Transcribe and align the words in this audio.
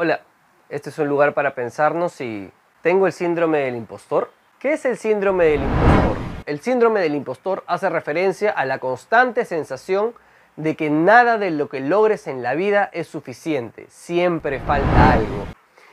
Hola, 0.00 0.20
este 0.68 0.90
es 0.90 0.98
un 1.00 1.08
lugar 1.08 1.34
para 1.34 1.56
pensarnos 1.56 2.12
si 2.12 2.52
tengo 2.82 3.08
el 3.08 3.12
síndrome 3.12 3.58
del 3.58 3.74
impostor. 3.74 4.30
¿Qué 4.60 4.74
es 4.74 4.84
el 4.84 4.96
síndrome 4.96 5.46
del 5.46 5.62
impostor? 5.62 6.16
El 6.46 6.60
síndrome 6.60 7.00
del 7.00 7.16
impostor 7.16 7.64
hace 7.66 7.90
referencia 7.90 8.52
a 8.52 8.64
la 8.64 8.78
constante 8.78 9.44
sensación 9.44 10.14
de 10.54 10.76
que 10.76 10.88
nada 10.88 11.36
de 11.36 11.50
lo 11.50 11.68
que 11.68 11.80
logres 11.80 12.28
en 12.28 12.44
la 12.44 12.54
vida 12.54 12.88
es 12.92 13.08
suficiente, 13.08 13.86
siempre 13.88 14.60
falta 14.60 15.14
algo. 15.14 15.46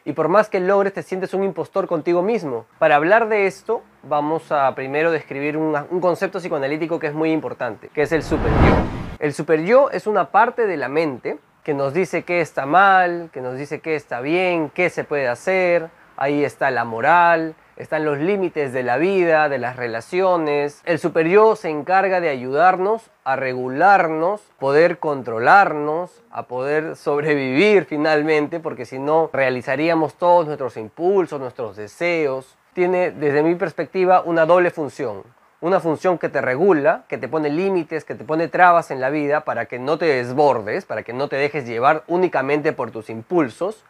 Y 0.06 0.14
por 0.14 0.28
más 0.28 0.50
que 0.50 0.60
logres, 0.60 0.94
te 0.94 1.02
sientes 1.02 1.34
un 1.34 1.44
impostor 1.44 1.88
contigo 1.88 2.22
mismo. 2.22 2.68
Para 2.78 2.98
hablar 2.98 3.28
de 3.28 3.48
esto, 3.48 3.82
vamos 4.04 4.52
a 4.52 4.76
primero 4.76 5.10
describir 5.10 5.58
un, 5.58 5.74
concepto 6.00 6.38
psicoanalítico 6.38 7.00
que 7.00 7.08
es 7.08 7.16
muy 7.16 7.32
importante, 7.32 7.90
que 7.90 8.04
es 8.04 8.12
el 8.12 8.22
super 8.22 8.52
yo. 8.52 8.76
El 9.18 9.34
super 9.34 9.64
yo 9.64 9.90
es 9.90 10.06
una 10.06 10.30
parte 10.30 10.68
de 10.68 10.78
la 10.78 10.90
mente 10.90 11.40
que 11.66 11.74
nos 11.74 11.96
dice 11.96 12.22
qué 12.22 12.42
está 12.42 12.68
mal, 12.68 13.32
que 13.34 13.42
nos 13.42 13.58
dice 13.58 13.82
qué 13.82 13.96
está 13.96 14.22
bien, 14.22 14.70
qué 14.70 14.92
se 14.92 15.04
puede 15.04 15.28
hacer. 15.28 15.90
Ahí 16.16 16.46
está 16.46 16.70
la 16.70 16.86
moral, 16.86 17.56
están 17.76 18.06
los 18.06 18.20
límites 18.20 18.72
de 18.72 18.84
la 18.84 18.98
vida, 18.98 19.50
de 19.50 19.58
las 19.58 19.76
relaciones. 19.76 20.84
El 20.86 21.00
super 21.00 21.28
yo 21.28 21.56
se 21.56 21.72
encarga 21.72 22.22
de 22.22 22.30
ayudarnos 22.30 23.10
a 23.24 23.36
regularnos, 23.36 24.42
poder 24.60 25.00
controlarnos, 25.00 26.22
a 26.30 26.44
poder 26.44 26.96
sobrevivir 26.96 27.86
finalmente, 27.86 28.60
porque 28.60 28.86
si 28.86 29.00
no 29.00 29.32
realizaríamos 29.34 30.14
todos 30.14 30.46
nuestros 30.46 30.78
impulsos, 30.78 31.40
nuestros 31.42 31.76
deseos. 31.76 32.60
Tiene 32.74 33.10
desde 33.10 33.42
mi 33.42 33.56
perspectiva 33.56 34.22
una 34.22 34.46
doble 34.46 34.70
función 34.70 35.24
una 35.62 35.80
función 35.80 36.18
que 36.18 36.30
te 36.30 36.42
regula, 36.42 37.06
que 37.08 37.18
te 37.18 37.28
pone 37.28 37.50
límites, 37.50 38.04
que 38.04 38.16
te 38.16 38.24
pone 38.24 38.48
trabas 38.48 38.92
en 38.92 39.00
la 39.00 39.10
vida 39.10 39.42
para 39.42 39.66
que 39.66 39.80
no 39.80 39.98
te 39.98 40.06
desbordes, 40.06 40.86
para 40.86 41.04
que 41.04 41.14
no 41.14 41.28
te 41.28 41.38
dejes 41.38 41.66
llevar 41.66 42.04
únicamente 42.08 42.74
por 42.74 42.92
tus 42.92 43.10
impulsos, 43.10 43.84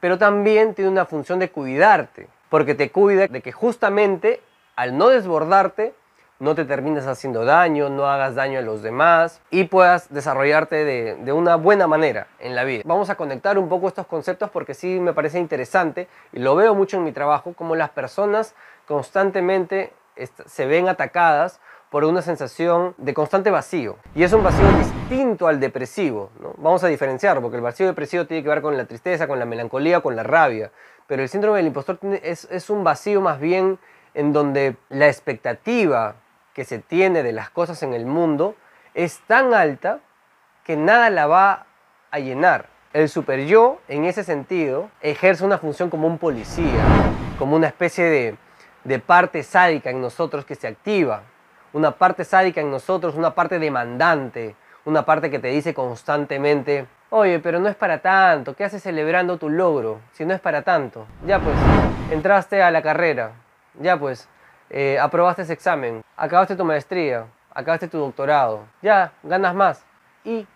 pero 0.00 0.18
también 0.18 0.74
tiene 0.74 0.90
una 0.90 1.04
función 1.04 1.38
de 1.38 1.50
cuidarte, 1.50 2.28
porque 2.48 2.74
te 2.74 2.90
cuida 2.90 3.26
de 3.26 3.42
que 3.42 3.52
justamente 3.52 4.40
al 4.76 4.96
no 4.96 5.08
desbordarte, 5.08 5.94
no 6.38 6.54
te 6.54 6.64
termines 6.64 7.06
haciendo 7.06 7.44
daño, 7.44 7.90
no 7.90 8.06
hagas 8.06 8.34
daño 8.34 8.58
a 8.58 8.62
los 8.62 8.82
demás 8.82 9.42
y 9.50 9.64
puedas 9.64 10.10
desarrollarte 10.10 10.86
de, 10.86 11.16
de, 11.16 11.32
una 11.34 11.56
buena 11.56 11.86
manera 11.86 12.28
en 12.38 12.56
la 12.56 12.64
vida. 12.64 12.82
Vamos 12.86 13.10
a 13.10 13.16
conectar 13.16 13.58
un 13.58 13.68
poco 13.68 13.88
estos 13.88 14.06
conceptos 14.06 14.48
porque 14.48 14.72
sí 14.72 15.00
me 15.00 15.12
parece 15.12 15.38
interesante 15.38 16.08
y 16.32 16.38
lo 16.38 16.56
veo 16.56 16.74
mucho 16.74 16.96
en 16.96 17.04
mi 17.04 17.12
trabajo, 17.12 17.52
como 17.52 17.76
las 17.76 17.90
personas 17.90 18.54
constantemente 18.86 19.92
se 20.26 20.66
ven 20.66 20.88
atacadas 20.88 21.60
por 21.90 22.04
una 22.04 22.22
sensación 22.22 22.94
de 22.98 23.12
constante 23.14 23.50
vacío. 23.50 23.96
Y 24.14 24.22
es 24.22 24.32
un 24.32 24.44
vacío 24.44 24.66
distinto 24.78 25.48
al 25.48 25.58
depresivo. 25.58 26.30
¿no? 26.40 26.54
Vamos 26.56 26.84
a 26.84 26.86
diferenciarlo, 26.86 27.42
porque 27.42 27.56
el 27.56 27.62
vacío 27.62 27.86
depresivo 27.86 28.26
tiene 28.26 28.44
que 28.44 28.48
ver 28.48 28.62
con 28.62 28.76
la 28.76 28.84
tristeza, 28.84 29.26
con 29.26 29.38
la 29.40 29.44
melancolía, 29.44 30.00
con 30.00 30.14
la 30.14 30.22
rabia. 30.22 30.70
Pero 31.08 31.22
el 31.22 31.28
síndrome 31.28 31.58
del 31.58 31.66
impostor 31.66 31.98
es, 32.22 32.46
es 32.50 32.70
un 32.70 32.84
vacío 32.84 33.20
más 33.20 33.40
bien 33.40 33.78
en 34.14 34.32
donde 34.32 34.76
la 34.88 35.08
expectativa 35.08 36.14
que 36.54 36.64
se 36.64 36.78
tiene 36.78 37.24
de 37.24 37.32
las 37.32 37.50
cosas 37.50 37.82
en 37.82 37.92
el 37.92 38.06
mundo 38.06 38.54
es 38.94 39.20
tan 39.26 39.52
alta 39.52 40.00
que 40.64 40.76
nada 40.76 41.10
la 41.10 41.26
va 41.26 41.66
a 42.12 42.18
llenar. 42.20 42.68
El 42.92 43.08
super 43.08 43.46
yo, 43.46 43.80
en 43.88 44.04
ese 44.04 44.24
sentido, 44.24 44.90
ejerce 45.00 45.44
una 45.44 45.58
función 45.58 45.90
como 45.90 46.06
un 46.06 46.18
policía, 46.18 46.84
como 47.38 47.56
una 47.56 47.68
especie 47.68 48.04
de, 48.04 48.36
de 48.84 48.98
parte 48.98 49.42
sádica 49.42 49.90
en 49.90 50.00
nosotros 50.00 50.44
que 50.44 50.54
se 50.54 50.66
activa, 50.66 51.22
una 51.72 51.92
parte 51.92 52.24
sádica 52.24 52.60
en 52.60 52.70
nosotros, 52.70 53.14
una 53.14 53.34
parte 53.34 53.58
demandante, 53.58 54.56
una 54.84 55.04
parte 55.04 55.30
que 55.30 55.38
te 55.38 55.48
dice 55.48 55.74
constantemente, 55.74 56.86
oye, 57.10 57.38
pero 57.38 57.60
no 57.60 57.68
es 57.68 57.76
para 57.76 57.98
tanto, 57.98 58.54
¿qué 58.54 58.64
haces 58.64 58.82
celebrando 58.82 59.36
tu 59.36 59.48
logro 59.48 60.00
si 60.12 60.24
no 60.24 60.34
es 60.34 60.40
para 60.40 60.62
tanto? 60.62 61.06
Ya 61.26 61.38
pues, 61.38 61.56
entraste 62.10 62.62
a 62.62 62.70
la 62.70 62.82
carrera, 62.82 63.32
ya 63.78 63.98
pues, 63.98 64.28
eh, 64.70 64.98
aprobaste 64.98 65.42
ese 65.42 65.52
examen, 65.52 66.02
acabaste 66.16 66.56
tu 66.56 66.64
maestría, 66.64 67.26
acabaste 67.52 67.88
tu 67.88 67.98
doctorado, 67.98 68.64
ya, 68.82 69.12
ganas 69.22 69.54
más. 69.54 69.84
¿Y 70.24 70.46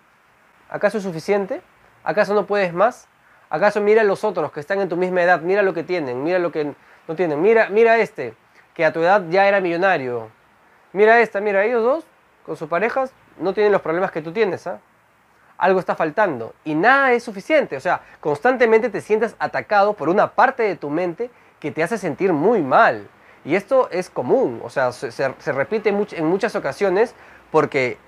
acaso 0.71 0.99
es 0.99 1.05
suficiente? 1.05 1.63
¿Acaso 2.03 2.35
no 2.35 2.47
puedes 2.47 2.73
más? 2.73 3.09
¿Acaso 3.51 3.81
mira 3.81 4.03
a 4.03 4.05
los 4.05 4.25
otros 4.25 4.51
que 4.53 4.61
están 4.61 4.81
en 4.81 4.89
tu 4.89 4.97
misma 4.97 5.23
edad, 5.23 5.41
mira 5.41 5.63
lo 5.63 5.75
que 5.75 5.83
tienen, 5.83 6.23
mira 6.23 6.39
lo 6.39 6.51
que 6.51 6.75
no 7.09 7.15
tienen. 7.15 7.41
Mira, 7.41 7.69
mira 7.69 7.99
este, 7.99 8.35
que 8.75 8.85
a 8.85 8.93
tu 8.93 9.01
edad 9.01 9.25
ya 9.29 9.47
era 9.47 9.61
millonario. 9.61 10.31
Mira 10.93 11.21
esta, 11.21 11.41
mira, 11.41 11.65
ellos 11.65 11.83
dos, 11.83 12.05
con 12.47 12.57
sus 12.57 12.69
parejas, 12.69 13.13
no 13.39 13.53
tienen 13.53 13.73
los 13.73 13.83
problemas 13.83 14.11
que 14.11 14.23
tú 14.23 14.33
tienes. 14.33 14.67
¿ah? 14.67 14.79
Algo 15.59 15.81
está 15.81 15.95
faltando. 15.95 16.55
Y 16.65 16.75
nada 16.75 17.13
es 17.13 17.23
suficiente. 17.23 17.77
O 17.77 17.81
sea, 17.81 18.01
constantemente 18.21 18.91
te 18.91 19.01
sientes 19.01 19.37
atacado 19.39 19.95
por 19.95 20.09
una 20.09 20.33
parte 20.33 20.63
de 20.63 20.77
tu 20.77 20.91
mente 20.91 21.31
que 21.61 21.71
te 21.71 21.83
hace 21.83 21.99
sentir 21.99 22.33
muy 22.33 22.63
mal. 22.63 23.09
Y 23.45 23.57
esto 23.57 23.89
es 23.91 24.09
común, 24.09 24.63
o 24.65 24.71
sea, 24.71 24.91
se, 24.93 25.11
se 25.13 25.53
repite 25.53 25.91
en 25.91 26.25
muchas 26.25 26.57
ocasiones 26.57 27.15
porque 27.51 27.99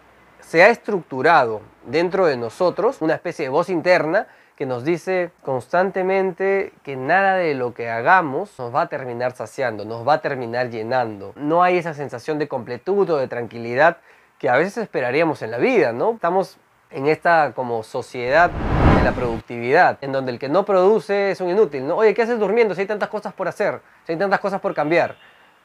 se 0.40 0.62
ha 0.62 0.68
estructurado 0.68 1.60
dentro 1.84 2.24
de 2.24 2.36
nosotros 2.36 3.02
una 3.02 3.14
especie 3.14 3.44
de 3.44 3.48
voz 3.50 3.68
interna 3.68 4.28
que 4.56 4.64
nos 4.64 4.84
dice 4.84 5.30
constantemente 5.42 6.72
que 6.82 6.96
nada 6.96 7.36
de 7.36 7.54
lo 7.54 7.74
que 7.74 7.90
hagamos 7.90 8.58
nos 8.58 8.74
va 8.74 8.82
a 8.82 8.88
terminar 8.88 9.32
saciando, 9.32 9.84
nos 9.84 10.08
va 10.08 10.14
a 10.14 10.22
terminar 10.22 10.70
llenando. 10.70 11.34
No 11.36 11.62
hay 11.62 11.76
esa 11.76 11.92
sensación 11.92 12.38
de 12.38 12.48
completud 12.48 13.08
o 13.10 13.18
de 13.18 13.28
tranquilidad 13.28 13.98
que 14.38 14.48
a 14.48 14.56
veces 14.56 14.78
esperaríamos 14.78 15.42
en 15.42 15.50
la 15.50 15.58
vida, 15.58 15.92
¿no? 15.92 16.12
Estamos 16.12 16.58
en 16.90 17.06
esta 17.06 17.52
como 17.54 17.82
sociedad 17.82 18.50
de 18.50 19.04
la 19.04 19.12
productividad, 19.12 19.98
en 20.00 20.12
donde 20.12 20.32
el 20.32 20.38
que 20.38 20.48
no 20.48 20.64
produce 20.64 21.32
es 21.32 21.40
un 21.42 21.50
inútil, 21.50 21.86
¿no? 21.86 21.96
Oye, 21.96 22.14
¿qué 22.14 22.22
haces 22.22 22.38
durmiendo 22.38 22.74
si 22.74 22.80
hay 22.80 22.86
tantas 22.86 23.10
cosas 23.10 23.34
por 23.34 23.48
hacer, 23.48 23.80
si 24.04 24.12
hay 24.12 24.18
tantas 24.18 24.40
cosas 24.40 24.60
por 24.62 24.74
cambiar, 24.74 25.16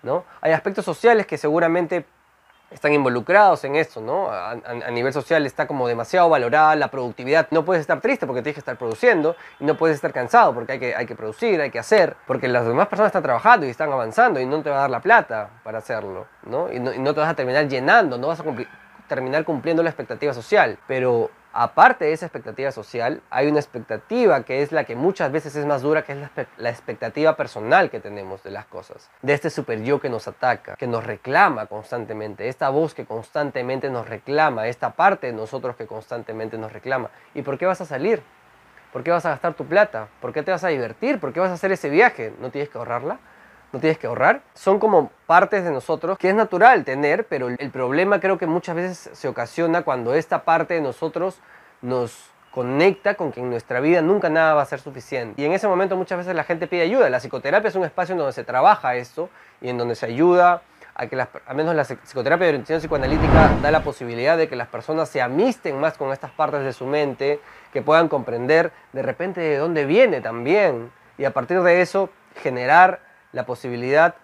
¿no? 0.03 0.25
Hay 0.41 0.51
aspectos 0.51 0.83
sociales 0.83 1.25
que 1.25 1.37
seguramente 1.37 2.05
están 2.71 2.93
involucrados 2.93 3.63
en 3.65 3.75
esto, 3.75 4.01
¿no? 4.01 4.29
A, 4.31 4.55
nivel 4.91 5.13
social 5.13 5.45
está 5.45 5.67
como 5.67 5.87
demasiado 5.87 6.29
valorada 6.29 6.75
la 6.75 6.89
productividad. 6.89 7.47
No 7.51 7.65
puedes 7.65 7.81
estar 7.81 7.99
triste 8.01 8.25
porque 8.25 8.41
tienes 8.41 8.55
que 8.55 8.61
estar 8.61 8.77
produciendo 8.77 9.35
y 9.59 9.65
no 9.65 9.75
puedes 9.75 9.95
estar 9.95 10.13
cansado 10.13 10.53
porque 10.53 10.73
hay 10.73 10.79
que, 10.79 10.95
hay 10.95 11.05
que 11.05 11.15
producir, 11.15 11.61
hay 11.61 11.69
que 11.69 11.79
hacer, 11.79 12.15
porque 12.25 12.47
las 12.47 12.65
demás 12.65 12.87
personas 12.87 13.09
están 13.09 13.23
trabajando 13.23 13.65
y 13.65 13.69
están 13.69 13.91
avanzando 13.91 14.39
y 14.39 14.45
no 14.45 14.61
te 14.61 14.69
va 14.69 14.77
a 14.77 14.81
dar 14.81 14.89
la 14.89 15.01
plata 15.01 15.49
para 15.63 15.79
hacerlo, 15.79 16.27
¿no? 16.43 16.71
Y 16.71 16.79
no, 16.79 16.93
y 16.93 16.99
no 16.99 17.13
te 17.13 17.19
vas 17.19 17.29
a 17.29 17.35
terminar 17.35 17.67
llenando, 17.67 18.17
no 18.17 18.27
vas 18.27 18.39
a 18.39 18.43
terminar 19.07 19.43
cumpliendo 19.43 19.83
la 19.83 19.89
expectativa 19.89 20.33
social. 20.33 20.77
Pero 20.87 21.29
aparte 21.53 22.05
de 22.05 22.13
esa 22.13 22.25
expectativa 22.25 22.71
social, 22.71 23.21
hay 23.29 23.47
una 23.47 23.59
expectativa 23.59 24.43
que 24.43 24.61
es 24.61 24.71
la 24.71 24.83
que 24.83 24.95
muchas 24.95 25.31
veces 25.31 25.55
es 25.55 25.65
más 25.65 25.81
dura, 25.81 26.03
que 26.03 26.13
es 26.13 26.19
la, 26.57 26.69
expectativa 26.69 27.35
personal 27.35 27.89
que 27.89 27.99
tenemos 27.99 28.43
de 28.43 28.51
las 28.51 28.65
cosas. 28.65 29.09
De 29.21 29.33
este 29.33 29.49
super 29.49 29.81
yo 29.83 29.99
que 29.99 30.09
nos 30.09 30.27
ataca, 30.27 30.75
que 30.75 30.87
nos 30.87 31.05
reclama 31.05 31.65
constantemente, 31.65 32.47
esta 32.47 32.69
voz 32.69 32.93
que 32.93 33.05
constantemente 33.05 33.89
nos 33.89 34.07
reclama, 34.07 34.67
esta 34.67 34.91
parte 34.91 35.27
de 35.27 35.33
nosotros 35.33 35.75
que 35.75 35.87
constantemente 35.87 36.57
nos 36.57 36.71
reclama. 36.71 37.09
¿Y 37.33 37.41
por 37.41 37.57
qué 37.57 37.65
vas 37.65 37.81
a 37.81 37.85
salir? 37.85 38.21
¿Por 38.91 39.03
qué 39.03 39.11
vas 39.11 39.25
a 39.25 39.29
gastar 39.29 39.53
tu 39.53 39.65
plata? 39.65 40.07
¿Por 40.19 40.33
qué 40.33 40.43
te 40.43 40.51
vas 40.51 40.63
a 40.63 40.67
divertir? 40.67 41.19
¿Por 41.19 41.31
qué 41.31 41.39
vas 41.39 41.49
a 41.49 41.53
hacer 41.53 41.71
ese 41.71 41.89
viaje? 41.89 42.33
¿No 42.39 42.49
tienes 42.49 42.69
que 42.69 42.77
ahorrarla? 42.77 43.19
No 43.71 43.79
tienes 43.79 43.97
que 43.97 44.07
ahorrar. 44.07 44.41
Son 44.53 44.79
como 44.79 45.11
partes 45.25 45.63
de 45.63 45.71
nosotros 45.71 46.17
que 46.17 46.29
es 46.29 46.35
natural 46.35 46.83
tener, 46.83 47.25
pero 47.27 47.47
el 47.47 47.69
problema 47.71 48.19
creo 48.19 48.37
que 48.37 48.47
muchas 48.47 48.75
veces 48.75 49.09
se 49.13 49.27
ocasiona 49.27 49.83
cuando 49.83 50.13
esta 50.13 50.43
parte 50.43 50.73
de 50.73 50.81
nosotros 50.81 51.39
nos 51.81 52.31
conecta 52.51 53.15
con 53.15 53.31
que 53.31 53.39
en 53.39 53.49
nuestra 53.49 53.79
vida 53.79 54.01
nunca 54.01 54.29
nada 54.29 54.53
va 54.53 54.61
a 54.61 54.65
ser 54.65 54.81
suficiente. 54.81 55.41
Y 55.41 55.45
en 55.45 55.53
ese 55.53 55.67
momento 55.67 55.95
muchas 55.95 56.17
veces 56.17 56.35
la 56.35 56.43
gente 56.43 56.67
pide 56.67 56.81
ayuda. 56.81 57.09
La 57.09 57.19
psicoterapia 57.19 57.69
es 57.69 57.75
un 57.75 57.85
espacio 57.85 58.13
en 58.13 58.19
donde 58.19 58.33
se 58.33 58.43
trabaja 58.43 58.95
esto 58.95 59.29
y 59.61 59.69
en 59.69 59.77
donde 59.77 59.95
se 59.95 60.05
ayuda 60.05 60.61
a 60.93 61.07
que 61.07 61.15
las, 61.15 61.29
al 61.45 61.55
menos 61.55 61.73
la 61.73 61.85
psicoterapia 61.85 62.45
de 62.45 62.49
orientación 62.49 62.79
psicoanalítica 62.79 63.51
da 63.61 63.71
la 63.71 63.81
posibilidad 63.81 64.37
de 64.37 64.49
que 64.49 64.57
las 64.57 64.67
personas 64.67 65.07
se 65.07 65.21
amisten 65.21 65.79
más 65.79 65.97
con 65.97 66.11
estas 66.11 66.31
partes 66.31 66.63
de 66.65 66.73
su 66.73 66.85
mente, 66.85 67.39
que 67.71 67.81
puedan 67.81 68.09
comprender 68.09 68.73
de 68.91 69.01
repente 69.01 69.39
de 69.39 69.57
dónde 69.57 69.85
viene 69.85 70.19
también 70.19 70.91
y 71.17 71.23
a 71.23 71.31
partir 71.31 71.61
de 71.61 71.81
eso 71.81 72.09
generar 72.41 72.99
la 73.31 73.45
posibilidad 73.45 74.15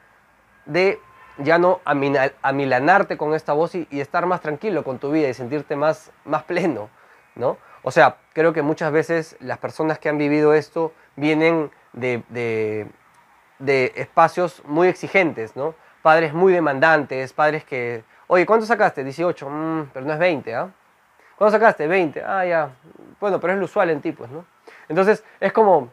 de 0.66 1.00
ya 1.40 1.60
no 1.60 1.82
amilanarte 2.42 3.18
con 3.18 3.34
esta 3.34 3.54
voz 3.54 3.76
y, 3.76 3.88
estar 3.92 4.26
más 4.26 4.42
tranquilo 4.42 4.84
con 4.84 5.00
tu 5.00 5.12
vida 5.12 5.30
y 5.30 5.34
sentirte 5.34 5.76
más, 5.76 6.12
más 6.26 6.44
pleno, 6.44 6.90
¿no? 7.36 7.58
O 7.84 7.92
sea, 7.92 8.18
creo 8.34 8.54
que 8.54 8.62
muchas 8.62 8.92
veces 8.92 9.38
las 9.40 9.60
personas 9.60 10.00
que 10.00 10.10
han 10.10 10.18
vivido 10.18 10.54
esto 10.54 10.94
vienen 11.16 11.72
de, 11.94 12.24
de, 13.60 13.94
espacios 13.96 14.64
muy 14.66 14.88
exigentes, 14.88 15.56
¿no? 15.56 15.76
Padres 16.02 16.34
muy 16.34 16.54
demandantes, 16.54 17.34
padres 17.34 17.64
que, 17.64 18.04
oye, 18.28 18.46
¿cuánto 18.46 18.66
sacaste? 18.66 19.04
18, 19.04 19.50
mm, 19.50 19.90
pero 19.94 20.06
no 20.06 20.14
es 20.14 20.20
20, 20.20 20.56
¿ah? 20.56 20.72
¿Cuánto 21.38 21.52
sacaste? 21.52 21.88
20, 21.88 22.24
ah, 22.24 22.46
ya. 22.46 22.70
Bueno, 23.20 23.40
pero 23.40 23.54
es 23.54 23.60
lo 23.60 23.66
usual 23.66 23.90
en 23.92 24.02
tipos, 24.02 24.30
¿no? 24.30 24.46
Entonces, 24.90 25.24
es 25.40 25.54
como, 25.54 25.92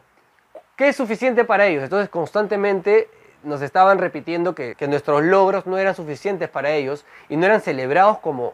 ¿Qué 0.75 0.89
es 0.89 0.95
suficiente 0.97 1.45
para 1.45 1.67
ellos? 1.67 1.83
Entonces 1.83 2.09
constantemente 2.09 3.09
nos 3.43 3.61
estaban 3.61 3.97
repitiendo 3.97 4.55
que, 4.55 4.75
nuestros 4.89 5.23
logros 5.23 5.65
no 5.65 5.77
eran 5.77 5.95
suficientes 5.95 6.49
para 6.49 6.71
ellos 6.71 7.05
y 7.29 7.37
no 7.37 7.45
eran 7.45 7.61
celebrados 7.61 8.17
como, 8.19 8.53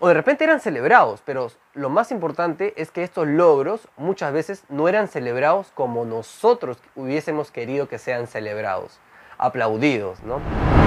O 0.00 0.08
de 0.08 0.14
repente 0.14 0.44
eran 0.44 0.60
celebrados, 0.60 1.22
pero 1.24 1.50
lo 1.74 1.90
más 1.90 2.10
importante 2.10 2.72
es 2.76 2.90
que 2.90 3.04
estos 3.04 3.28
logros 3.28 3.86
muchas 3.96 4.32
veces 4.32 4.64
no 4.68 4.88
eran 4.88 5.06
celebrados 5.06 5.70
como 5.74 6.04
nosotros 6.04 6.78
hubiésemos 6.96 7.52
querido 7.52 7.88
que 7.88 7.98
sean 7.98 8.26
celebrados, 8.26 8.98
aplaudidos, 9.38 10.20
¿no? 10.24 10.40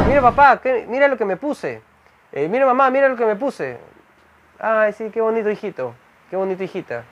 Mira 0.08 0.22
papá, 0.22 0.60
mira 0.88 1.08
lo 1.08 1.18
que 1.18 1.26
me 1.26 1.38
puse. 1.38 1.82
Eh, 2.34 2.48
mira 2.50 2.66
mamá, 2.66 2.90
mira 2.90 3.08
lo 3.08 3.16
que 3.16 3.26
me 3.26 3.36
puse. 3.36 3.78
Ay, 4.60 4.92
sí, 4.94 5.10
qué 5.12 5.22
bonito 5.22 5.50
hijito, 5.50 5.94
qué 6.30 6.36
bonito 6.36 6.64
hijita. 6.64 7.04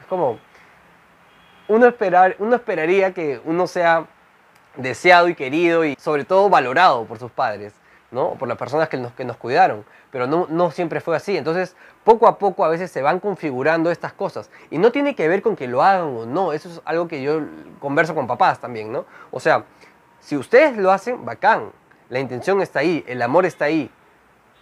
Es 0.00 0.06
como, 0.06 0.38
uno, 1.68 1.86
esperar, 1.86 2.36
uno 2.38 2.56
esperaría 2.56 3.12
que 3.12 3.40
uno 3.44 3.66
sea 3.66 4.06
deseado 4.76 5.28
y 5.28 5.34
querido 5.34 5.84
y 5.84 5.96
sobre 6.00 6.24
todo 6.24 6.48
valorado 6.48 7.04
por 7.04 7.18
sus 7.18 7.30
padres, 7.30 7.74
¿no? 8.10 8.30
Por 8.34 8.48
las 8.48 8.58
personas 8.58 8.88
que 8.88 8.96
nos, 8.96 9.12
que 9.12 9.24
nos 9.24 9.36
cuidaron, 9.36 9.84
pero 10.10 10.26
no, 10.26 10.46
no 10.48 10.70
siempre 10.70 11.00
fue 11.00 11.16
así. 11.16 11.36
Entonces, 11.36 11.76
poco 12.02 12.26
a 12.26 12.38
poco 12.38 12.64
a 12.64 12.68
veces 12.68 12.90
se 12.90 13.02
van 13.02 13.20
configurando 13.20 13.90
estas 13.90 14.12
cosas 14.12 14.50
y 14.70 14.78
no 14.78 14.92
tiene 14.92 15.14
que 15.14 15.28
ver 15.28 15.42
con 15.42 15.56
que 15.56 15.68
lo 15.68 15.82
hagan 15.82 16.16
o 16.16 16.26
no, 16.26 16.52
eso 16.52 16.68
es 16.68 16.80
algo 16.84 17.08
que 17.08 17.22
yo 17.22 17.40
converso 17.80 18.14
con 18.14 18.26
papás 18.26 18.60
también, 18.60 18.92
¿no? 18.92 19.06
O 19.30 19.40
sea, 19.40 19.64
si 20.20 20.36
ustedes 20.36 20.76
lo 20.76 20.90
hacen, 20.90 21.24
bacán, 21.24 21.70
la 22.08 22.20
intención 22.20 22.60
está 22.60 22.80
ahí, 22.80 23.04
el 23.06 23.22
amor 23.22 23.46
está 23.46 23.66
ahí, 23.66 23.90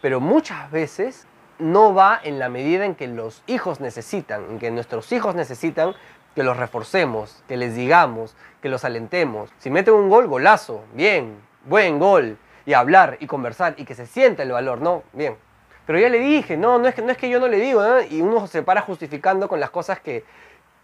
pero 0.00 0.20
muchas 0.20 0.70
veces 0.70 1.26
no 1.58 1.94
va 1.94 2.20
en 2.22 2.38
la 2.38 2.48
medida 2.48 2.84
en 2.84 2.94
que 2.94 3.06
los 3.06 3.42
hijos 3.46 3.80
necesitan, 3.80 4.44
en 4.50 4.58
que 4.58 4.70
nuestros 4.70 5.12
hijos 5.12 5.34
necesitan 5.34 5.94
que 6.34 6.42
los 6.42 6.56
reforcemos, 6.56 7.42
que 7.48 7.56
les 7.56 7.74
digamos, 7.74 8.34
que 8.60 8.68
los 8.68 8.84
alentemos. 8.84 9.50
Si 9.58 9.70
meten 9.70 9.94
un 9.94 10.08
gol, 10.08 10.26
golazo, 10.26 10.82
bien, 10.94 11.36
buen 11.64 11.98
gol. 11.98 12.38
Y 12.64 12.74
hablar 12.74 13.16
y 13.18 13.26
conversar 13.26 13.74
y 13.76 13.84
que 13.84 13.96
se 13.96 14.06
sienta 14.06 14.44
el 14.44 14.52
valor, 14.52 14.80
¿no? 14.80 15.02
Bien. 15.12 15.36
Pero 15.84 15.98
ya 15.98 16.08
le 16.08 16.20
dije, 16.20 16.56
no, 16.56 16.78
no 16.78 16.86
es 16.86 16.94
que, 16.94 17.02
no 17.02 17.10
es 17.10 17.18
que 17.18 17.28
yo 17.28 17.40
no 17.40 17.48
le 17.48 17.58
digo. 17.58 17.82
Y 18.08 18.20
uno 18.20 18.46
se 18.46 18.62
para 18.62 18.82
justificando 18.82 19.48
con 19.48 19.58
las 19.58 19.70
cosas 19.70 19.98
que, 19.98 20.24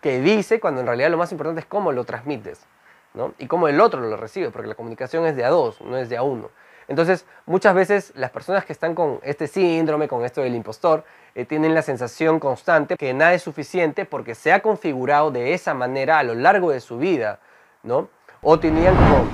que 0.00 0.20
dice, 0.20 0.58
cuando 0.58 0.80
en 0.80 0.88
realidad 0.88 1.10
lo 1.10 1.16
más 1.16 1.30
importante 1.30 1.60
es 1.60 1.66
cómo 1.66 1.92
lo 1.92 2.04
transmites, 2.04 2.66
¿no? 3.14 3.32
Y 3.38 3.46
cómo 3.46 3.68
el 3.68 3.80
otro 3.80 4.00
lo 4.00 4.16
recibe, 4.16 4.50
porque 4.50 4.66
la 4.66 4.74
comunicación 4.74 5.24
es 5.26 5.36
de 5.36 5.44
a 5.44 5.50
dos, 5.50 5.80
no 5.80 5.96
es 5.96 6.08
de 6.08 6.16
a 6.16 6.22
uno. 6.22 6.50
Entonces, 6.88 7.26
muchas 7.44 7.74
veces 7.74 8.12
las 8.16 8.30
personas 8.30 8.64
que 8.64 8.72
están 8.72 8.94
con 8.94 9.20
este 9.22 9.46
síndrome, 9.46 10.08
con 10.08 10.24
esto 10.24 10.40
del 10.40 10.54
impostor, 10.54 11.04
eh, 11.34 11.44
tienen 11.44 11.74
la 11.74 11.82
sensación 11.82 12.40
constante 12.40 12.96
que 12.96 13.12
nada 13.12 13.34
es 13.34 13.42
suficiente 13.42 14.06
porque 14.06 14.34
se 14.34 14.52
ha 14.52 14.60
configurado 14.60 15.30
de 15.30 15.52
esa 15.52 15.74
manera 15.74 16.18
a 16.18 16.22
lo 16.22 16.34
largo 16.34 16.70
de 16.70 16.80
su 16.80 16.96
vida, 16.96 17.40
¿no? 17.82 18.08
O 18.40 18.58
tenían 18.58 18.96
como 18.96 19.28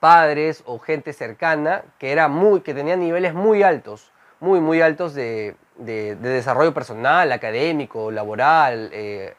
padres 0.00 0.62
o 0.64 0.78
gente 0.78 1.12
cercana 1.12 1.82
que, 1.98 2.10
era 2.10 2.28
muy, 2.28 2.62
que 2.62 2.72
tenían 2.72 3.00
niveles 3.00 3.34
muy 3.34 3.62
altos, 3.62 4.10
muy, 4.40 4.60
muy 4.60 4.80
altos 4.80 5.14
de, 5.14 5.56
desarrollo 5.76 6.72
personal, 6.72 7.30
académico, 7.32 8.10
laboral, 8.10 8.90
eh, 8.92 9.34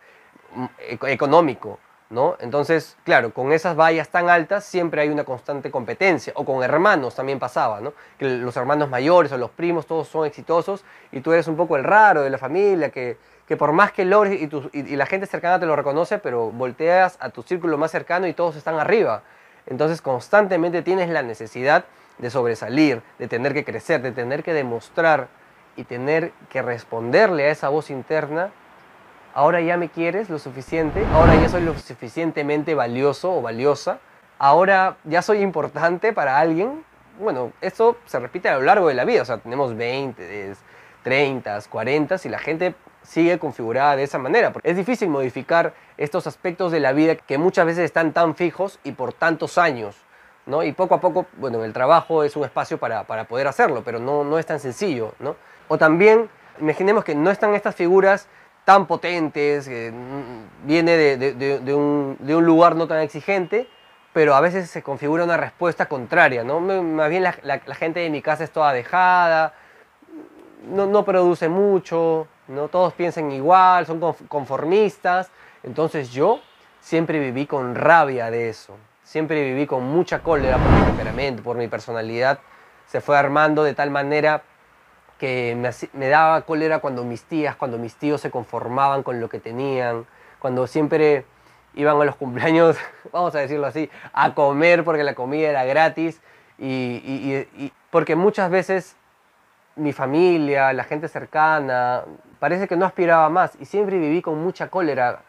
económico. 1.07 1.79
¿No? 2.09 2.35
Entonces, 2.39 2.97
claro, 3.03 3.33
con 3.33 3.51
esas 3.51 3.75
vallas 3.77 4.09
tan 4.09 4.29
altas 4.29 4.65
siempre 4.65 5.01
hay 5.01 5.09
una 5.09 5.23
constante 5.23 5.69
competencia, 5.69 6.33
o 6.35 6.43
con 6.43 6.63
hermanos 6.63 7.15
también 7.15 7.37
pasaba, 7.39 7.81
¿no? 7.81 7.93
Que 8.17 8.27
los 8.27 8.57
hermanos 8.57 8.89
mayores 8.89 9.31
o 9.31 9.37
los 9.37 9.51
primos 9.51 9.85
todos 9.85 10.07
son 10.07 10.25
exitosos 10.25 10.83
y 11.11 11.21
tú 11.21 11.33
eres 11.33 11.47
un 11.47 11.55
poco 11.55 11.77
el 11.77 11.83
raro 11.83 12.23
de 12.23 12.29
la 12.31 12.39
familia, 12.39 12.89
que, 12.89 13.17
que 13.47 13.57
por 13.57 13.73
más 13.73 13.91
que 13.91 14.05
logres 14.05 14.41
y, 14.41 14.49
y, 14.73 14.95
la 14.95 15.05
gente 15.05 15.27
cercana 15.27 15.59
te 15.59 15.67
lo 15.67 15.75
reconoce, 15.75 16.17
pero 16.17 16.49
volteas 16.49 17.17
a 17.19 17.29
tu 17.29 17.43
círculo 17.43 17.77
más 17.77 17.91
cercano 17.91 18.25
y 18.27 18.33
todos 18.33 18.55
están 18.55 18.79
arriba. 18.79 19.21
Entonces 19.67 20.01
constantemente 20.01 20.81
tienes 20.81 21.09
la 21.09 21.21
necesidad 21.21 21.85
de 22.17 22.29
sobresalir, 22.31 23.03
de 23.19 23.27
tener 23.27 23.53
que 23.53 23.63
crecer, 23.63 24.01
de 24.01 24.11
tener 24.11 24.43
que 24.43 24.53
demostrar 24.53 25.27
y 25.75 25.83
tener 25.83 26.31
que 26.49 26.61
responderle 26.61 27.45
a 27.45 27.51
esa 27.51 27.69
voz 27.69 27.91
interna 27.91 28.51
ahora 29.33 29.61
ya 29.61 29.77
me 29.77 29.89
quieres 29.89 30.29
lo 30.29 30.39
suficiente, 30.39 31.05
ahora 31.13 31.35
ya 31.35 31.49
soy 31.49 31.61
lo 31.61 31.77
suficientemente 31.77 32.75
valioso 32.75 33.35
o 33.37 33.41
valiosa, 33.41 33.99
ahora 34.37 34.97
ya 35.03 35.21
soy 35.21 35.41
importante 35.41 36.13
para 36.13 36.39
alguien. 36.39 36.83
Bueno, 37.19 37.51
eso 37.61 37.97
se 38.05 38.19
repite 38.19 38.49
a 38.49 38.55
lo 38.55 38.61
largo 38.61 38.87
de 38.87 38.93
la 38.93 39.05
vida, 39.05 39.21
o 39.21 39.25
sea, 39.25 39.37
tenemos 39.37 39.75
20, 39.75 40.53
30, 41.03 41.59
40 41.69 42.15
y 42.23 42.29
la 42.29 42.39
gente 42.39 42.75
sigue 43.03 43.39
configurada 43.39 43.95
de 43.95 44.03
esa 44.03 44.17
manera. 44.17 44.53
Es 44.63 44.75
difícil 44.75 45.09
modificar 45.09 45.73
estos 45.97 46.27
aspectos 46.27 46.71
de 46.71 46.79
la 46.79 46.93
vida 46.93 47.15
que 47.15 47.37
muchas 47.37 47.65
veces 47.65 47.85
están 47.85 48.13
tan 48.13 48.35
fijos 48.35 48.79
y 48.83 48.91
por 48.91 49.13
tantos 49.13 49.57
años. 49.57 49.95
¿no? 50.45 50.63
Y 50.63 50.71
poco 50.71 50.95
a 50.95 51.01
poco, 51.01 51.25
bueno, 51.37 51.63
el 51.63 51.73
trabajo 51.73 52.23
es 52.23 52.35
un 52.35 52.43
espacio 52.43 52.77
para, 52.77 53.03
para 53.03 53.25
poder 53.25 53.47
hacerlo, 53.47 53.83
pero 53.83 53.99
no, 53.99 54.23
no 54.23 54.39
es 54.39 54.45
tan 54.45 54.59
sencillo. 54.59 55.13
¿no? 55.19 55.35
O 55.67 55.77
también, 55.77 56.29
imaginemos 56.59 57.03
que 57.03 57.15
no 57.15 57.29
están 57.31 57.53
estas 57.55 57.75
figuras 57.75 58.27
tan 58.69 58.85
potentes, 58.85 59.67
viene 60.63 60.95
de, 60.95 61.73
un, 61.73 62.17
lugar 62.19 62.75
no 62.75 62.85
tan 62.85 62.99
exigente, 62.99 63.67
pero 64.13 64.35
a 64.35 64.41
veces 64.41 64.69
se 64.69 64.83
configura 64.83 65.23
una 65.23 65.37
respuesta 65.37 65.87
contraria, 65.87 66.43
¿no? 66.43 66.59
Más 66.59 67.09
bien 67.09 67.23
la, 67.23 67.59
gente 67.73 68.01
de 68.01 68.11
mi 68.11 68.21
casa 68.21 68.43
es 68.43 68.51
toda 68.51 68.71
dejada, 68.71 69.55
no, 70.71 71.03
produce 71.03 71.49
mucho, 71.49 72.27
¿no? 72.47 72.67
Todos 72.67 72.93
piensan 72.93 73.31
igual, 73.31 73.87
son 73.87 73.99
conformistas, 74.27 75.31
entonces 75.63 76.11
yo 76.11 76.39
siempre 76.79 77.17
viví 77.17 77.47
con 77.47 77.73
rabia 77.73 78.29
de 78.29 78.49
eso, 78.49 78.77
siempre 79.01 79.45
viví 79.45 79.65
con 79.65 79.83
mucha 79.83 80.19
cólera 80.19 80.59
por 80.59 80.69
mi 80.69 80.81
temperamento, 80.83 81.41
por 81.41 81.57
mi 81.57 81.67
personalidad, 81.67 82.37
se 82.85 83.01
fue 83.01 83.17
armando 83.17 83.63
de 83.63 83.73
tal 83.73 83.89
manera 83.89 84.43
que 85.19 85.55
me, 85.93 86.09
daba 86.09 86.41
cólera 86.41 86.79
cuando 86.79 87.03
mis 87.03 87.23
tías, 87.23 87.55
cuando 87.55 87.77
mis 87.77 87.95
tíos 87.95 88.21
se 88.21 88.31
conformaban 88.31 89.03
con 89.03 89.19
lo 89.19 89.29
que 89.29 89.39
tenían, 89.39 90.07
cuando 90.39 90.65
siempre 90.65 91.25
iban 91.75 92.01
a 92.01 92.05
los 92.05 92.15
cumpleaños, 92.15 92.77
vamos 93.11 93.35
a 93.35 93.39
decirlo 93.39 93.67
así, 93.67 93.89
a 94.13 94.33
comer 94.33 94.83
porque 94.83 95.03
la 95.03 95.13
comida 95.13 95.49
era 95.49 95.65
gratis 95.65 96.21
y, 96.57 97.71
porque 97.91 98.15
muchas 98.15 98.49
veces 98.49 98.95
mi 99.75 99.93
familia, 99.93 100.73
la 100.73 100.83
gente 100.83 101.07
cercana, 101.07 102.03
parece 102.39 102.67
que 102.67 102.75
no 102.75 102.85
aspiraba 102.85 103.29
más 103.29 103.57
y 103.59 103.65
siempre 103.65 103.97
viví 103.97 104.21
con 104.21 104.41
mucha 104.41 104.69
cólera 104.69 105.21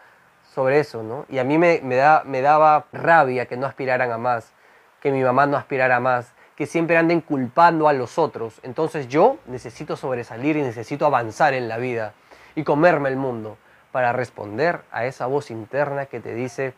sobre 0.54 0.80
eso, 0.80 1.02
¿no? 1.02 1.26
Y 1.28 1.38
a 1.38 1.44
mí 1.44 1.58
me, 1.58 1.80
me, 1.82 2.40
daba 2.40 2.86
rabia 2.92 3.46
que 3.46 3.56
no 3.56 3.66
aspiraran 3.66 4.10
a 4.10 4.18
más, 4.18 4.52
que 5.00 5.12
mi 5.12 5.22
mamá 5.22 5.46
no 5.46 5.56
aspirara 5.56 5.96
a 5.96 6.00
más, 6.00 6.32
que 6.60 6.66
siempre 6.66 6.98
anden 6.98 7.22
culpando 7.22 7.88
a 7.88 7.94
los 7.94 8.18
otros. 8.18 8.60
Entonces 8.62 9.08
yo 9.08 9.38
necesito 9.46 9.96
sobresalir 9.96 10.58
y 10.58 10.62
necesito 10.62 11.06
avanzar 11.06 11.54
en 11.54 11.68
la 11.68 11.78
vida 11.78 12.12
y 12.54 12.64
comerme 12.64 13.08
el 13.08 13.16
mundo 13.16 13.56
para 13.92 14.12
responder 14.12 14.82
a 14.92 15.06
esa 15.06 15.24
voz 15.24 15.50
interna 15.50 16.04
que 16.04 16.20
te 16.20 16.34
dice, 16.34 16.74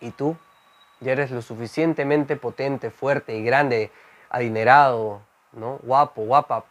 ¿y 0.00 0.12
tú? 0.12 0.38
¿Ya 1.00 1.12
eres 1.12 1.30
lo 1.30 1.42
suficientemente 1.42 2.36
potente, 2.36 2.90
fuerte 2.90 3.36
y 3.36 3.44
grande, 3.44 3.90
adinerado, 4.30 5.20
¿no? 5.52 5.78
guapo, 5.82 6.22
guapa, 6.22 6.64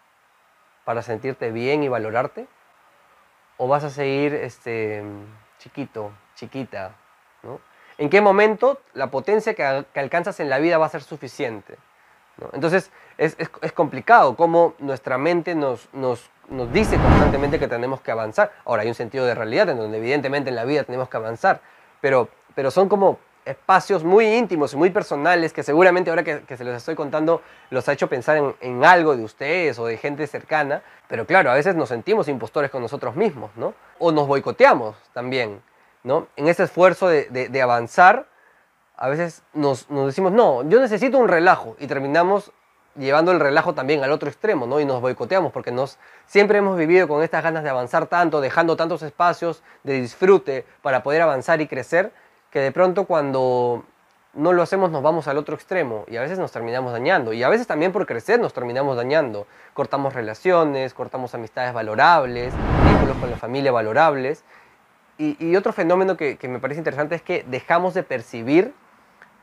para 0.83 1.03
sentirte 1.03 1.51
bien 1.51 1.83
y 1.83 1.89
valorarte? 1.89 2.47
¿O 3.57 3.67
vas 3.67 3.83
a 3.83 3.91
seguir 3.91 4.33
este, 4.33 5.03
chiquito, 5.59 6.11
chiquita? 6.33 6.95
¿no? 7.43 7.61
¿En 7.99 8.09
qué 8.09 8.19
momento 8.19 8.81
la 8.95 9.11
potencia 9.11 9.53
que, 9.53 9.85
que 9.93 9.99
alcanzas 9.99 10.39
en 10.39 10.49
la 10.49 10.57
vida 10.57 10.79
va 10.79 10.87
a 10.87 10.89
ser 10.89 11.03
suficiente? 11.03 11.77
Entonces 12.53 12.91
es, 13.17 13.35
complicado 13.73 14.35
cómo 14.35 14.73
nuestra 14.79 15.17
mente 15.17 15.55
nos, 15.55 15.87
dice 16.71 16.97
constantemente 16.97 17.59
que 17.59 17.67
tenemos 17.67 18.01
que 18.01 18.11
avanzar. 18.11 18.51
Ahora 18.65 18.83
hay 18.83 18.87
un 18.87 18.95
sentido 18.95 19.25
de 19.25 19.35
realidad 19.35 19.69
en 19.69 19.77
donde 19.77 19.97
evidentemente 19.97 20.49
en 20.49 20.55
la 20.55 20.65
vida 20.65 20.83
tenemos 20.83 21.09
que 21.09 21.17
avanzar, 21.17 21.61
pero, 22.01 22.29
pero 22.55 22.71
son 22.71 22.89
como 22.89 23.19
espacios 23.45 24.03
muy 24.03 24.25
íntimos 24.25 24.73
y 24.73 24.77
muy 24.77 24.91
personales 24.91 25.51
que 25.53 25.63
seguramente 25.63 26.09
ahora 26.09 26.23
que, 26.23 26.57
se 26.57 26.63
los 26.63 26.75
estoy 26.75 26.95
contando 26.95 27.41
los 27.69 27.87
ha 27.89 27.93
hecho 27.93 28.07
pensar 28.07 28.55
en, 28.59 28.85
algo 28.85 29.15
de 29.15 29.23
ustedes 29.23 29.79
o 29.79 29.85
de 29.85 29.97
gente 29.97 30.27
cercana, 30.27 30.83
pero 31.07 31.25
claro, 31.25 31.51
a 31.51 31.55
veces 31.55 31.75
nos 31.75 31.89
sentimos 31.89 32.27
impostores 32.27 32.69
con 32.69 32.81
nosotros 32.81 33.15
mismos, 33.15 33.51
¿no? 33.55 33.73
O 33.97 34.11
nos 34.11 34.27
boicoteamos 34.27 34.95
también, 35.13 35.61
¿no? 36.03 36.27
En 36.35 36.47
ese 36.47 36.63
esfuerzo 36.63 37.07
de, 37.07 37.25
de 37.29 37.61
avanzar, 37.61 38.27
a 39.01 39.09
veces 39.09 39.41
nos, 39.55 39.87
decimos, 39.89 40.31
no, 40.31 40.61
yo 40.69 40.79
necesito 40.79 41.17
un 41.17 41.27
relajo 41.27 41.75
y 41.79 41.87
terminamos 41.87 42.51
llevando 42.95 43.31
el 43.31 43.39
relajo 43.39 43.73
también 43.73 44.03
al 44.03 44.11
otro 44.11 44.29
extremo, 44.29 44.67
¿no? 44.67 44.79
Y 44.79 44.85
nos 44.85 45.01
boicoteamos 45.01 45.51
porque 45.51 45.71
nos, 45.71 45.97
siempre 46.27 46.59
hemos 46.59 46.77
vivido 46.77 47.07
con 47.07 47.23
estas 47.23 47.43
ganas 47.43 47.63
de 47.63 47.69
avanzar 47.71 48.05
tanto, 48.05 48.41
dejando 48.41 48.75
tantos 48.75 49.01
espacios 49.01 49.63
de 49.81 49.99
disfrute 49.99 50.65
para 50.83 51.01
poder 51.01 51.23
avanzar 51.23 51.61
y 51.61 51.67
crecer, 51.67 52.11
que 52.51 52.59
de 52.59 52.71
pronto 52.71 53.05
cuando 53.05 53.85
no 54.35 54.53
lo 54.53 54.61
hacemos 54.61 54.91
nos 54.91 55.01
vamos 55.01 55.27
al 55.27 55.39
otro 55.39 55.55
extremo 55.55 56.05
y 56.07 56.17
a 56.17 56.21
veces 56.21 56.37
nos 56.37 56.51
terminamos 56.51 56.91
dañando. 56.91 57.33
Y 57.33 57.41
a 57.41 57.49
veces 57.49 57.65
también 57.65 57.91
por 57.91 58.05
crecer 58.05 58.39
nos 58.39 58.53
terminamos 58.53 58.97
dañando. 58.97 59.47
Cortamos 59.73 60.13
relaciones, 60.13 60.93
cortamos 60.93 61.33
amistades 61.33 61.73
valorables, 61.73 62.53
vínculos 62.85 63.17
con 63.17 63.31
la 63.31 63.37
familia 63.37 63.71
valorables. 63.71 64.43
Y, 65.17 65.55
otro 65.55 65.71
fenómeno 65.71 66.17
que, 66.17 66.37
que 66.37 66.47
me 66.47 66.59
parece 66.59 66.79
interesante 66.79 67.13
es 67.13 67.21
que 67.21 67.45
dejamos 67.47 67.93
de 67.93 68.01
percibir 68.01 68.73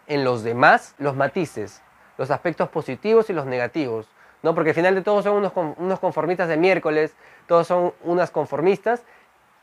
en 0.09 0.25
los 0.25 0.43
demás 0.43 0.95
los 0.99 1.15
matices, 1.15 1.83
los 2.17 2.31
aspectos 2.31 2.69
positivos 2.69 3.31
y 3.31 3.33
los 3.33 3.47
negativos. 3.47 4.09
¿no? 4.43 4.55
Porque 4.55 4.71
al 4.71 4.75
final 4.75 4.95
de 4.95 5.03
todos 5.03 5.25
son 5.25 5.37
unos, 5.37 5.53
unos 5.77 6.01
conformistas 6.01 6.49
de 6.49 6.57
miércoles, 6.57 7.15
todos 7.47 7.67
son 7.67 7.93
unas 8.05 8.31
conformistas 8.31 9.03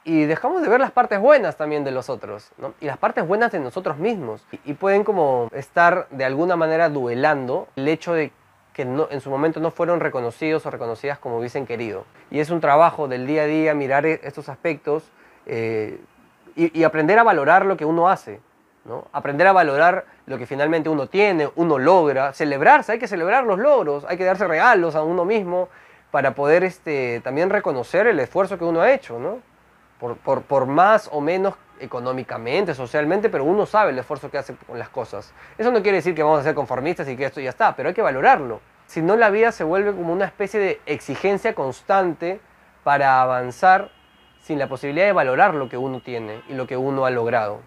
y 0.06 0.26
dejamos 0.26 0.62
de 0.62 0.70
ver 0.70 0.80
las 0.80 0.92
partes 0.92 1.20
buenas 1.20 1.58
también 1.58 1.84
de 1.84 1.92
los 1.92 2.10
otros, 2.10 2.52
¿no? 2.60 2.76
Y 2.80 2.86
las 2.86 2.98
partes 2.98 3.28
buenas 3.28 3.52
de 3.52 3.60
nosotros 3.60 3.98
mismos. 3.98 4.46
Y, 4.64 4.74
pueden 4.74 5.04
como 5.04 5.50
estar 5.52 6.08
de 6.12 6.24
alguna 6.24 6.56
manera 6.56 6.90
duelando 6.90 7.68
el 7.76 7.88
hecho 7.88 8.14
de 8.14 8.32
que 8.72 8.84
en 8.84 9.22
su 9.22 9.30
momento 9.30 9.60
no 9.60 9.72
fueron 9.72 10.00
reconocidos 10.00 10.66
o 10.66 10.70
reconocidas 10.70 11.18
como 11.18 11.40
hubiesen 11.40 11.66
querido. 11.66 12.06
Y 12.30 12.40
es 12.40 12.52
un 12.52 12.60
trabajo 12.60 13.08
del 13.08 13.26
día 13.26 13.44
a 13.44 13.46
día 13.46 13.74
mirar 13.74 14.06
e, 14.06 14.20
estos 14.24 14.48
aspectos 14.48 15.12
eh, 15.48 16.00
y, 16.56 16.84
aprender 16.84 17.18
a 17.18 17.24
valorar 17.24 17.66
lo 17.66 17.76
que 17.76 17.86
uno 17.86 18.08
hace. 18.08 18.40
Aprender 19.12 19.48
a 19.48 19.52
valorar 19.52 20.06
lo 20.28 20.38
que 20.38 20.46
finalmente 20.46 20.90
uno 20.90 21.08
tiene, 21.08 21.50
uno 21.56 21.80
logra, 21.80 22.34
celebrarse, 22.34 22.92
hay 22.92 23.00
que 23.00 23.08
celebrar 23.08 23.44
los 23.44 23.58
logros, 23.58 24.06
hay 24.08 24.18
que 24.18 24.24
darse 24.24 24.48
regalos 24.48 24.96
a 24.96 25.04
uno 25.04 25.26
mismo 25.26 25.70
para 26.12 26.36
poder 26.36 26.64
este, 26.64 27.20
también 27.24 27.50
reconocer 27.50 28.06
el 28.08 28.20
esfuerzo 28.20 28.58
que 28.60 28.64
uno 28.64 28.82
ha 28.82 28.92
hecho, 28.92 29.18
¿no? 29.20 29.40
por, 30.00 30.42
por, 30.44 30.66
más 30.66 31.10
o 31.12 31.22
menos 31.22 31.56
económicamente, 31.80 32.74
socialmente, 32.74 33.30
pero 33.30 33.44
uno 33.44 33.66
sabe 33.66 33.92
el 33.92 34.00
esfuerzo 34.00 34.30
que 34.30 34.38
hace 34.38 34.56
con 34.56 34.80
las 34.80 34.90
cosas. 34.90 35.34
Eso 35.58 35.72
no 35.72 35.82
quiere 35.82 35.98
decir 35.98 36.16
que 36.16 36.24
vamos 36.24 36.40
a 36.40 36.44
ser 36.44 36.56
conformistas 36.56 37.08
y 37.10 37.18
que 37.18 37.26
esto 37.26 37.42
ya 37.42 37.50
está, 37.50 37.76
pero 37.76 37.90
hay 37.90 37.96
que 37.96 38.02
valorarlo. 38.02 38.62
Si 38.88 39.02
no, 39.02 39.16
la 39.16 39.30
vida 39.30 39.52
se 39.52 39.64
vuelve 39.64 39.92
como 39.92 40.14
una 40.14 40.26
especie 40.26 40.60
de 40.60 40.82
exigencia 40.86 41.56
constante 41.56 42.40
para 42.84 43.22
avanzar 43.22 43.90
sin 44.42 44.60
la 44.60 44.68
posibilidad 44.68 45.08
de 45.08 45.14
valorar 45.14 45.56
lo 45.56 45.70
que 45.70 45.78
uno 45.78 46.02
tiene 46.02 46.44
y 46.48 46.54
lo 46.54 46.68
que 46.68 46.78
uno 46.78 47.06
ha 47.06 47.10
logrado. 47.10 47.62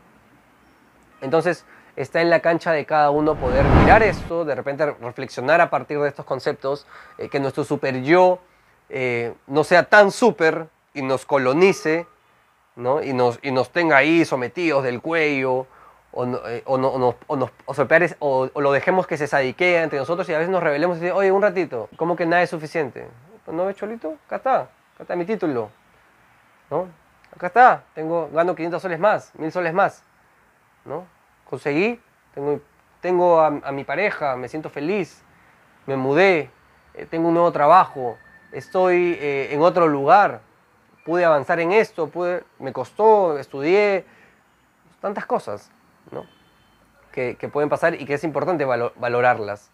Entonces, 1.21 1.65
está 1.97 2.21
en 2.21 2.31
la 2.31 2.41
cancha 2.41 2.73
de 2.73 2.87
cada 2.87 3.11
uno 3.11 3.35
poder 3.35 3.65
mirar 3.65 4.03
esto, 4.03 4.45
de 4.45 4.55
repente 4.55 4.87
reflexionar 5.01 5.61
a 5.61 5.71
partir 5.71 5.99
de 5.99 6.09
estos 6.09 6.25
conceptos, 6.25 6.87
eh, 7.19 7.29
que 7.29 7.41
nuestro 7.41 7.65
super 7.65 8.03
yo 8.03 8.39
eh, 8.89 9.35
no 9.47 9.65
sea 9.65 9.85
tan 9.85 10.11
super 10.11 10.69
y 10.95 11.03
nos 11.03 11.27
colonice 11.27 12.07
y, 13.03 13.13
nos, 13.13 13.39
y 13.43 13.51
nos 13.51 13.71
tenga 13.71 13.97
ahí 13.97 14.25
sometidos 14.25 14.85
del 14.85 15.01
cuello, 15.03 15.67
o, 16.13 16.25
eh, 16.25 16.63
no, 16.67 17.17
o, 17.27 17.37
nos, 17.37 17.51
o, 18.21 18.61
lo 18.61 18.73
dejemos 18.73 19.07
que 19.07 19.17
se 19.17 19.27
sadiquea 19.27 19.83
entre 19.83 19.99
nosotros 19.99 20.29
y 20.29 20.35
a 20.35 20.39
veces 20.39 20.51
nos 20.51 20.63
revelemos 20.63 20.97
y 20.97 21.01
decimos, 21.01 21.19
oye, 21.19 21.33
un 21.33 21.43
ratito, 21.43 21.89
¿cómo 21.97 22.17
que 22.17 22.27
nada 22.27 22.43
es 22.43 22.51
suficiente? 22.51 23.09
¿No 23.47 23.67
ves, 23.67 23.77
Cholito? 23.77 24.15
Acá 24.27 24.37
está, 24.37 24.57
acá 24.61 24.69
está 25.01 25.17
mi 25.17 25.25
título, 25.25 25.71
¿no? 26.71 26.87
Acá 27.35 27.49
está, 27.49 27.85
tengo, 27.95 28.31
gano 28.33 28.55
500 28.55 28.81
soles 28.81 28.99
más, 28.99 29.33
1000 29.37 29.53
soles 29.53 29.75
más, 29.75 30.05
¿no? 30.88 31.07
Conseguí, 31.49 32.00
tengo, 32.35 32.61
tengo 33.00 33.40
a, 33.40 33.50
mi 33.50 33.85
pareja, 33.85 34.37
me 34.37 34.49
siento 34.49 34.71
feliz, 34.71 35.23
me 35.87 35.97
mudé, 35.97 36.50
eh, 36.95 37.07
tengo 37.07 37.28
un 37.28 37.35
nuevo 37.35 37.52
trabajo, 37.52 38.18
estoy 38.52 39.16
eh, 39.21 39.49
en 39.52 39.62
otro 39.62 39.87
lugar, 39.87 40.40
pude 41.04 41.25
avanzar 41.25 41.61
en 41.61 41.73
esto, 41.73 42.09
pude, 42.09 42.42
me 42.59 42.73
costó, 42.73 43.38
estudié, 43.38 44.04
tantas 45.00 45.26
cosas 45.26 45.71
¿no? 46.11 46.26
que, 47.12 47.35
pueden 47.52 47.68
pasar 47.68 48.00
y 48.00 48.04
que 48.04 48.14
es 48.14 48.25
importante 48.25 48.64
valorarlas. 48.64 49.71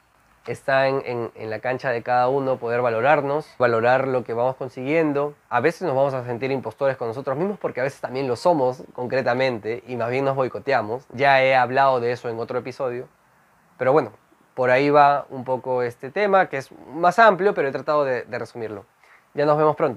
Está 0.46 0.88
en, 0.88 1.30
la 1.36 1.58
cancha 1.60 1.90
de 1.90 2.02
cada 2.02 2.28
uno 2.28 2.58
poder 2.58 2.82
valorarnos, 2.82 3.46
valorar 3.58 4.06
lo 4.08 4.24
que 4.24 4.34
vamos 4.34 4.56
consiguiendo. 4.56 5.34
A 5.48 5.60
veces 5.60 5.82
nos 5.82 5.94
vamos 5.94 6.12
a 6.12 6.24
sentir 6.24 6.50
impostores 6.50 6.96
con 6.96 7.08
nosotros 7.08 7.36
mismos 7.36 7.58
porque 7.58 7.80
a 7.80 7.84
veces 7.84 8.00
también 8.00 8.28
lo 8.28 8.36
somos 8.36 8.82
concretamente 8.92 9.82
y 9.86 9.96
más 9.96 10.10
bien 10.10 10.24
nos 10.24 10.36
boicoteamos. 10.36 11.06
Ya 11.12 11.42
he 11.42 11.56
hablado 11.56 12.00
de 12.00 12.12
eso 12.12 12.28
en 12.28 12.38
otro 12.38 12.58
episodio. 12.58 13.08
Pero 13.78 13.92
bueno, 13.92 14.12
por 14.54 14.70
ahí 14.70 14.90
va 14.90 15.26
un 15.30 15.44
poco 15.44 15.82
este 15.82 16.10
tema 16.10 16.48
que 16.48 16.58
es 16.58 16.70
más 16.94 17.18
amplio, 17.18 17.54
pero 17.54 17.68
he 17.68 17.72
tratado 17.72 18.04
de 18.04 18.24
resumirlo. 18.38 18.84
Ya 19.34 19.46
nos 19.46 19.58
vemos 19.58 19.74
pronto. 19.74 19.92